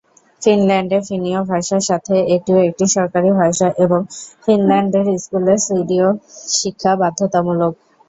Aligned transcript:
ফিনল্যান্ডে 0.41 0.97
ফিনীয় 1.07 1.41
ভাষার 1.49 1.83
সাথে 1.89 2.15
এটিও 2.35 2.59
একটি 2.67 2.85
সরকারী 2.95 3.29
ভাষা 3.41 3.67
এবং 3.83 3.99
ফিনল্যান্ডের 4.43 5.05
স্কুলে 5.23 5.55
সুইডীয় 5.65 6.07
শিক্ষা 6.55 6.91
বাধ্যতামূলক। 7.01 7.73